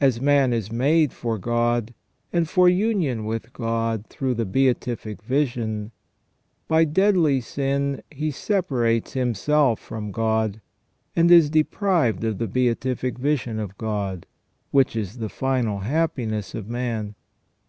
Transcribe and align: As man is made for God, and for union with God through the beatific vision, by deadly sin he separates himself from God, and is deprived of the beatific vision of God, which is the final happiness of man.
As 0.00 0.20
man 0.20 0.52
is 0.52 0.72
made 0.72 1.12
for 1.12 1.38
God, 1.38 1.94
and 2.32 2.48
for 2.48 2.68
union 2.68 3.24
with 3.24 3.52
God 3.52 4.04
through 4.08 4.34
the 4.34 4.44
beatific 4.44 5.22
vision, 5.22 5.92
by 6.66 6.82
deadly 6.84 7.40
sin 7.40 8.02
he 8.10 8.32
separates 8.32 9.12
himself 9.12 9.78
from 9.78 10.10
God, 10.10 10.60
and 11.14 11.30
is 11.30 11.50
deprived 11.50 12.24
of 12.24 12.38
the 12.38 12.48
beatific 12.48 13.16
vision 13.16 13.60
of 13.60 13.78
God, 13.78 14.26
which 14.72 14.96
is 14.96 15.18
the 15.18 15.28
final 15.28 15.78
happiness 15.78 16.56
of 16.56 16.66
man. 16.66 17.14